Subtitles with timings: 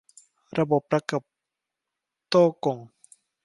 [0.57, 1.23] ระบบประกับ
[2.29, 2.79] โต้วก่ง